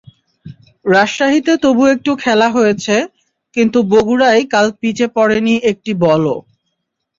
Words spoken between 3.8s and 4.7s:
বগুড়ায় কাল